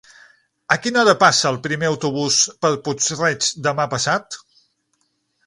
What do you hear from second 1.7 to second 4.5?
autobús per Puig-reig demà passat?